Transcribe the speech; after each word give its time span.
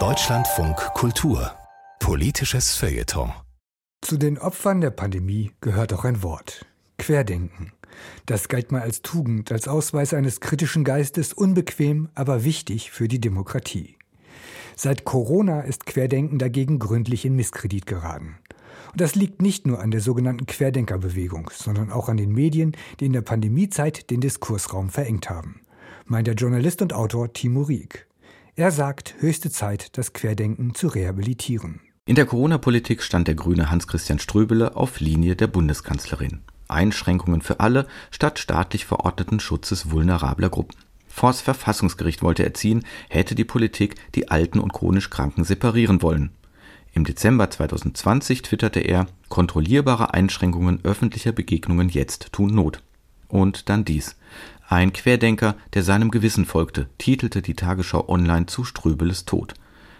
Deutschlandfunk 0.00 0.74
Kultur 0.94 1.52
Politisches 2.00 2.74
Feuilleton 2.74 3.30
Zu 4.00 4.16
den 4.16 4.36
Opfern 4.36 4.80
der 4.80 4.90
Pandemie 4.90 5.52
gehört 5.60 5.92
auch 5.92 6.04
ein 6.04 6.24
Wort. 6.24 6.66
Querdenken. 6.98 7.70
Das 8.26 8.48
galt 8.48 8.72
mal 8.72 8.80
als 8.80 9.02
Tugend, 9.02 9.52
als 9.52 9.68
Ausweis 9.68 10.12
eines 10.12 10.40
kritischen 10.40 10.82
Geistes, 10.82 11.32
unbequem, 11.32 12.08
aber 12.16 12.42
wichtig 12.42 12.90
für 12.90 13.06
die 13.06 13.20
Demokratie. 13.20 13.96
Seit 14.74 15.04
Corona 15.04 15.60
ist 15.60 15.86
Querdenken 15.86 16.40
dagegen 16.40 16.80
gründlich 16.80 17.24
in 17.24 17.36
Misskredit 17.36 17.86
geraten. 17.86 18.38
Und 18.90 19.00
das 19.00 19.14
liegt 19.14 19.40
nicht 19.40 19.68
nur 19.68 19.78
an 19.78 19.92
der 19.92 20.00
sogenannten 20.00 20.46
Querdenkerbewegung, 20.46 21.48
sondern 21.54 21.92
auch 21.92 22.08
an 22.08 22.16
den 22.16 22.32
Medien, 22.32 22.76
die 22.98 23.06
in 23.06 23.12
der 23.12 23.22
Pandemiezeit 23.22 24.10
den 24.10 24.20
Diskursraum 24.20 24.88
verengt 24.88 25.30
haben, 25.30 25.60
meint 26.06 26.26
der 26.26 26.34
Journalist 26.34 26.82
und 26.82 26.92
Autor 26.92 27.32
Timo 27.32 27.62
Rieck. 27.62 28.06
Er 28.56 28.70
sagt, 28.70 29.14
höchste 29.18 29.50
Zeit, 29.50 29.96
das 29.98 30.12
Querdenken 30.12 30.74
zu 30.74 30.88
rehabilitieren. 30.88 31.80
In 32.06 32.14
der 32.14 32.26
Corona-Politik 32.26 33.02
stand 33.02 33.28
der 33.28 33.34
Grüne 33.34 33.70
Hans-Christian 33.70 34.18
Ströbele 34.18 34.76
auf 34.76 35.00
Linie 35.00 35.36
der 35.36 35.46
Bundeskanzlerin. 35.46 36.40
Einschränkungen 36.68 37.40
für 37.40 37.60
alle 37.60 37.86
statt 38.10 38.38
staatlich 38.38 38.84
verordneten 38.84 39.40
Schutzes 39.40 39.90
vulnerabler 39.90 40.50
Gruppen. 40.50 40.76
Vors 41.08 41.40
Verfassungsgericht 41.40 42.22
wollte 42.22 42.42
er 42.42 42.54
ziehen, 42.54 42.84
hätte 43.08 43.34
die 43.34 43.44
Politik 43.44 43.94
die 44.14 44.30
Alten 44.30 44.58
und 44.58 44.72
chronisch 44.72 45.10
Kranken 45.10 45.44
separieren 45.44 46.02
wollen. 46.02 46.30
Im 46.92 47.04
Dezember 47.04 47.50
2020 47.50 48.42
twitterte 48.42 48.80
er, 48.80 49.06
kontrollierbare 49.28 50.14
Einschränkungen 50.14 50.80
öffentlicher 50.84 51.32
Begegnungen 51.32 51.88
jetzt 51.88 52.32
tun 52.32 52.54
Not. 52.54 52.82
Und 53.28 53.68
dann 53.68 53.84
dies. 53.84 54.16
Ein 54.74 54.92
Querdenker, 54.92 55.54
der 55.74 55.84
seinem 55.84 56.10
Gewissen 56.10 56.46
folgte, 56.46 56.88
titelte 56.98 57.42
die 57.42 57.54
Tagesschau 57.54 58.08
online 58.08 58.46
zu 58.46 58.64
Ströbeles 58.64 59.24
Tod. 59.24 59.54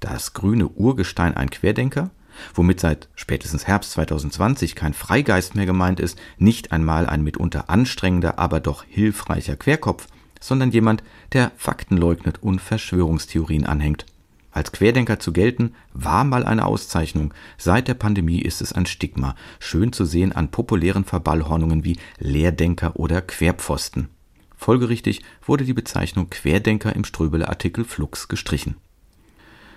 Das 0.00 0.32
grüne 0.32 0.66
Urgestein 0.66 1.36
ein 1.36 1.50
Querdenker? 1.50 2.10
Womit 2.52 2.80
seit 2.80 3.08
spätestens 3.14 3.68
Herbst 3.68 3.92
2020 3.92 4.74
kein 4.74 4.92
Freigeist 4.92 5.54
mehr 5.54 5.66
gemeint 5.66 6.00
ist, 6.00 6.18
nicht 6.36 6.72
einmal 6.72 7.06
ein 7.06 7.22
mitunter 7.22 7.70
anstrengender, 7.70 8.40
aber 8.40 8.58
doch 8.58 8.82
hilfreicher 8.82 9.54
Querkopf, 9.54 10.08
sondern 10.40 10.72
jemand, 10.72 11.04
der 11.32 11.52
Fakten 11.56 11.96
leugnet 11.96 12.42
und 12.42 12.60
Verschwörungstheorien 12.60 13.66
anhängt. 13.66 14.04
Als 14.50 14.72
Querdenker 14.72 15.20
zu 15.20 15.32
gelten, 15.32 15.76
war 15.92 16.24
mal 16.24 16.44
eine 16.44 16.66
Auszeichnung. 16.66 17.32
Seit 17.56 17.86
der 17.86 17.94
Pandemie 17.94 18.40
ist 18.40 18.60
es 18.60 18.72
ein 18.72 18.86
Stigma, 18.86 19.36
schön 19.60 19.92
zu 19.92 20.04
sehen 20.04 20.32
an 20.32 20.50
populären 20.50 21.04
Verballhornungen 21.04 21.84
wie 21.84 21.98
Lehrdenker 22.18 22.96
oder 22.96 23.22
Querpfosten. 23.22 24.08
Folgerichtig 24.56 25.22
wurde 25.44 25.64
die 25.64 25.74
Bezeichnung 25.74 26.30
Querdenker 26.30 26.94
im 26.94 27.04
Ströbele-Artikel 27.04 27.84
Flux 27.84 28.28
gestrichen. 28.28 28.76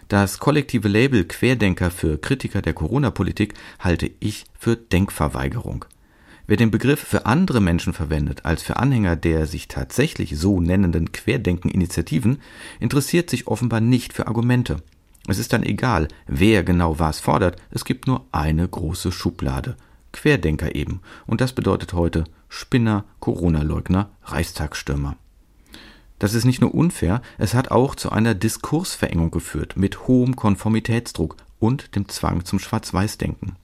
Das 0.07 0.39
kollektive 0.39 0.87
Label 0.87 1.25
Querdenker 1.25 1.91
für 1.91 2.17
Kritiker 2.17 2.63
der 2.63 2.73
Corona-Politik 2.73 3.53
halte 3.77 4.09
ich 4.19 4.45
für 4.57 4.75
Denkverweigerung. 4.75 5.85
Wer 6.47 6.57
den 6.57 6.71
Begriff 6.71 6.99
für 6.99 7.27
andere 7.27 7.61
Menschen 7.61 7.93
verwendet 7.93 8.43
als 8.43 8.63
für 8.63 8.77
Anhänger 8.77 9.15
der 9.15 9.45
sich 9.45 9.67
tatsächlich 9.67 10.35
so 10.35 10.59
nennenden 10.59 11.11
Querdenken-Initiativen, 11.11 12.41
interessiert 12.79 13.29
sich 13.29 13.45
offenbar 13.45 13.81
nicht 13.81 14.13
für 14.13 14.25
Argumente. 14.25 14.81
Es 15.27 15.37
ist 15.37 15.53
dann 15.53 15.61
egal, 15.61 16.07
wer 16.25 16.63
genau 16.63 16.97
was 16.97 17.19
fordert, 17.19 17.61
es 17.69 17.85
gibt 17.85 18.07
nur 18.07 18.25
eine 18.31 18.67
große 18.67 19.11
Schublade. 19.11 19.77
Querdenker 20.11 20.73
eben. 20.73 21.01
Und 21.27 21.39
das 21.39 21.53
bedeutet 21.53 21.93
heute 21.93 22.23
Spinner, 22.49 23.05
Corona-Leugner, 23.19 24.09
Reichstagsstürmer. 24.23 25.15
Das 26.17 26.33
ist 26.33 26.43
nicht 26.43 26.59
nur 26.59 26.73
unfair, 26.73 27.21
es 27.37 27.53
hat 27.53 27.71
auch 27.71 27.95
zu 27.95 28.11
einer 28.11 28.35
Diskursverengung 28.35 29.31
geführt 29.31 29.77
mit 29.77 30.07
hohem 30.07 30.35
Konformitätsdruck 30.35 31.37
und 31.59 31.95
dem 31.95 32.09
Zwang 32.09 32.43
zum 32.43 32.59
Schwarz-Weiß-Denken. 32.59 33.55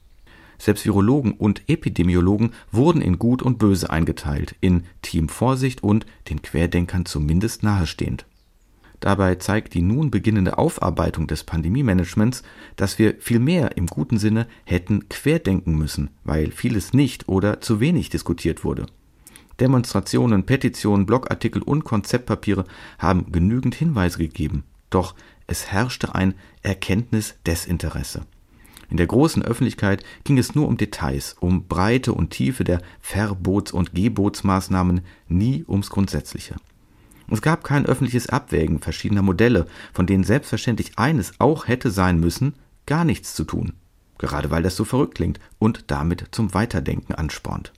Selbst 0.58 0.86
Virologen 0.86 1.34
und 1.34 1.64
Epidemiologen 1.68 2.54
wurden 2.72 3.02
in 3.02 3.20
Gut 3.20 3.42
und 3.42 3.60
Böse 3.60 3.90
eingeteilt, 3.90 4.56
in 4.62 4.86
Team 5.02 5.28
Vorsicht 5.28 5.84
und 5.84 6.06
den 6.30 6.42
Querdenkern 6.42 7.06
zumindest 7.06 7.64
nahestehend. 7.64 8.26
Dabei 9.00 9.36
zeigt 9.36 9.74
die 9.74 9.82
nun 9.82 10.10
beginnende 10.10 10.58
Aufarbeitung 10.58 11.28
des 11.28 11.44
Pandemiemanagements, 11.44 12.44
dass 12.76 12.98
wir 12.98 13.16
viel 13.20 13.40
mehr 13.40 13.78
im 13.78 13.88
guten 13.88 14.18
Sinne 14.18 14.48
hätten 14.64 15.10
querdenken 15.10 15.78
müssen, 15.78 16.10
weil 16.24 16.52
vieles 16.52 16.94
nicht 16.94 17.28
oder 17.28 17.62
zu 17.62 17.80
wenig 17.80 18.10
diskutiert 18.10 18.64
wurde. 18.64 18.86
Demonstrationen, 19.60 20.46
Petitionen, 20.46 21.06
Blogartikel 21.06 21.62
und 21.62 21.84
Konzeptpapiere 21.84 22.66
haben 23.00 23.32
genügend 23.32 23.76
Hinweise 23.76 24.18
gegeben, 24.18 24.64
doch 24.90 25.16
es 25.48 25.68
herrschte 25.68 26.16
ein 26.16 26.34
Erkenntnisdesinteresse. 26.62 28.26
In 28.90 28.98
der 28.98 29.08
großen 29.08 29.44
Öffentlichkeit 29.44 30.04
ging 30.24 30.38
es 30.38 30.56
nur 30.56 30.68
um 30.68 30.78
Details, 30.78 31.36
um 31.40 31.68
Breite 31.68 32.14
und 32.14 32.30
Tiefe 32.32 32.64
der 32.64 32.82
Verbots- 33.02 33.72
und 33.72 33.96
Gebotsmaßnahmen, 33.96 35.02
nie 35.28 35.66
ums 35.68 35.90
Grundsätzliche. 35.90 36.56
Es 37.30 37.42
gab 37.42 37.64
kein 37.64 37.86
öffentliches 37.86 38.30
Abwägen 38.30 38.80
verschiedener 38.80 39.22
Modelle, 39.22 39.66
von 39.94 40.06
denen 40.06 40.24
selbstverständlich 40.24 40.98
eines 40.98 41.34
auch 41.40 41.68
hätte 41.68 41.90
sein 41.92 42.20
müssen, 42.20 42.54
gar 42.86 43.04
nichts 43.04 43.34
zu 43.34 43.44
tun, 43.44 43.74
gerade 44.18 44.52
weil 44.52 44.64
das 44.64 44.76
so 44.76 44.86
verrückt 44.86 45.16
klingt 45.16 45.40
und 45.58 45.86
damit 45.88 46.26
zum 46.32 46.54
Weiterdenken 46.54 47.16
anspornt. 47.16 47.74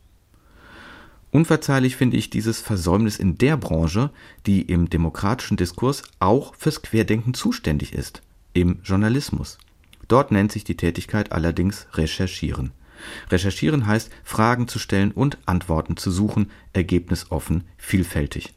Unverzeihlich 1.31 1.95
finde 1.95 2.17
ich 2.17 2.29
dieses 2.29 2.61
Versäumnis 2.61 3.19
in 3.19 3.37
der 3.37 3.57
Branche, 3.57 4.11
die 4.45 4.61
im 4.61 4.89
demokratischen 4.89 5.57
Diskurs 5.57 6.03
auch 6.19 6.55
fürs 6.55 6.81
Querdenken 6.81 7.33
zuständig 7.33 7.93
ist, 7.93 8.21
im 8.53 8.79
Journalismus. 8.83 9.57
Dort 10.07 10.31
nennt 10.31 10.51
sich 10.51 10.63
die 10.63 10.77
Tätigkeit 10.77 11.33
allerdings 11.33 11.87
Recherchieren. 11.93 12.71
Recherchieren 13.29 13.85
heißt, 13.85 14.09
Fragen 14.23 14.67
zu 14.67 14.79
stellen 14.79 15.11
und 15.11 15.37
Antworten 15.45 15.97
zu 15.97 16.11
suchen, 16.11 16.49
ergebnisoffen, 16.73 17.65
vielfältig. 17.77 18.56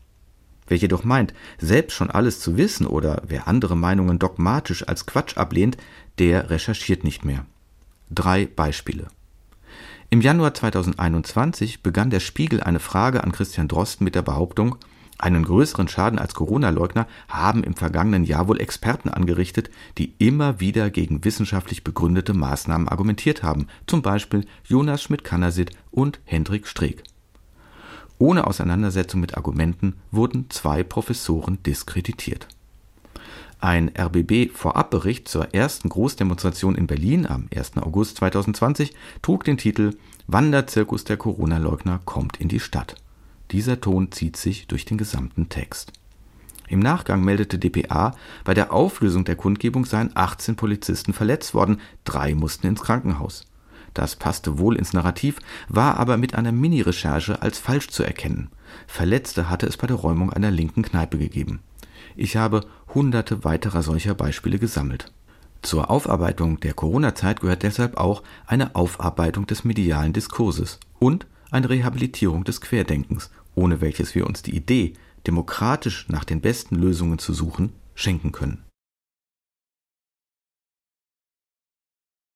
Wer 0.70 0.76
jedoch 0.78 1.02
meint, 1.02 1.34
selbst 1.58 1.94
schon 1.94 2.12
alles 2.12 2.38
zu 2.38 2.56
wissen 2.56 2.86
oder 2.86 3.22
wer 3.26 3.48
andere 3.48 3.76
Meinungen 3.76 4.20
dogmatisch 4.20 4.86
als 4.86 5.04
Quatsch 5.04 5.36
ablehnt, 5.36 5.76
der 6.20 6.48
recherchiert 6.48 7.02
nicht 7.02 7.24
mehr. 7.24 7.44
Drei 8.08 8.46
Beispiele. 8.46 9.08
Im 10.10 10.20
Januar 10.20 10.54
2021 10.54 11.82
begann 11.82 12.10
der 12.10 12.20
Spiegel 12.20 12.62
eine 12.62 12.78
Frage 12.78 13.24
an 13.24 13.32
Christian 13.32 13.66
Drosten 13.66 14.04
mit 14.04 14.14
der 14.14 14.22
Behauptung, 14.22 14.76
einen 15.18 15.42
größeren 15.42 15.88
Schaden 15.88 16.20
als 16.20 16.34
Corona-Leugner 16.34 17.08
haben 17.26 17.64
im 17.64 17.74
vergangenen 17.74 18.22
Jahr 18.22 18.46
wohl 18.46 18.60
Experten 18.60 19.08
angerichtet, 19.08 19.70
die 19.98 20.14
immer 20.18 20.60
wieder 20.60 20.88
gegen 20.90 21.24
wissenschaftlich 21.24 21.82
begründete 21.82 22.32
Maßnahmen 22.32 22.86
argumentiert 22.86 23.42
haben, 23.42 23.66
zum 23.88 24.02
Beispiel 24.02 24.46
Jonas 24.64 25.02
Schmidt-Kannersit 25.02 25.72
und 25.90 26.20
Hendrik 26.24 26.68
Streeck. 26.68 27.02
Ohne 28.20 28.46
Auseinandersetzung 28.46 29.22
mit 29.22 29.38
Argumenten 29.38 29.94
wurden 30.10 30.50
zwei 30.50 30.82
Professoren 30.82 31.62
diskreditiert. 31.62 32.48
Ein 33.60 33.90
RBB-Vorabbericht 33.98 35.26
zur 35.26 35.54
ersten 35.54 35.88
Großdemonstration 35.88 36.74
in 36.74 36.86
Berlin 36.86 37.26
am 37.26 37.48
1. 37.54 37.78
August 37.78 38.18
2020 38.18 38.92
trug 39.22 39.44
den 39.44 39.56
Titel 39.56 39.96
Wanderzirkus 40.26 41.04
der 41.04 41.16
Corona-Leugner 41.16 42.00
kommt 42.04 42.36
in 42.36 42.48
die 42.48 42.60
Stadt. 42.60 42.94
Dieser 43.52 43.80
Ton 43.80 44.12
zieht 44.12 44.36
sich 44.36 44.66
durch 44.66 44.84
den 44.84 44.98
gesamten 44.98 45.48
Text. 45.48 45.90
Im 46.68 46.80
Nachgang 46.80 47.24
meldete 47.24 47.58
dpa, 47.58 48.14
bei 48.44 48.52
der 48.52 48.70
Auflösung 48.70 49.24
der 49.24 49.36
Kundgebung 49.36 49.86
seien 49.86 50.10
18 50.14 50.56
Polizisten 50.56 51.14
verletzt 51.14 51.54
worden, 51.54 51.80
drei 52.04 52.34
mussten 52.34 52.66
ins 52.66 52.82
Krankenhaus. 52.82 53.46
Das 53.94 54.16
passte 54.16 54.58
wohl 54.58 54.76
ins 54.76 54.92
Narrativ, 54.92 55.38
war 55.68 55.98
aber 55.98 56.16
mit 56.16 56.34
einer 56.34 56.52
Mini-Recherche 56.52 57.42
als 57.42 57.58
falsch 57.58 57.88
zu 57.88 58.02
erkennen. 58.02 58.50
Verletzte 58.86 59.50
hatte 59.50 59.66
es 59.66 59.76
bei 59.76 59.86
der 59.86 59.96
Räumung 59.96 60.32
einer 60.32 60.50
linken 60.50 60.82
Kneipe 60.82 61.18
gegeben. 61.18 61.60
Ich 62.16 62.36
habe 62.36 62.66
hunderte 62.94 63.44
weiterer 63.44 63.82
solcher 63.82 64.14
Beispiele 64.14 64.58
gesammelt. 64.58 65.12
Zur 65.62 65.90
Aufarbeitung 65.90 66.60
der 66.60 66.72
Corona-Zeit 66.72 67.40
gehört 67.40 67.62
deshalb 67.62 67.96
auch 67.98 68.22
eine 68.46 68.74
Aufarbeitung 68.74 69.46
des 69.46 69.64
medialen 69.64 70.12
Diskurses 70.12 70.80
und 70.98 71.26
eine 71.50 71.68
Rehabilitierung 71.68 72.44
des 72.44 72.60
Querdenkens 72.60 73.30
ohne 73.54 73.80
welches 73.80 74.14
wir 74.14 74.26
uns 74.26 74.42
die 74.42 74.54
Idee, 74.54 74.94
demokratisch 75.26 76.08
nach 76.08 76.24
den 76.24 76.40
besten 76.40 76.76
Lösungen 76.76 77.18
zu 77.18 77.34
suchen, 77.34 77.72
schenken 77.94 78.32
können 78.32 78.64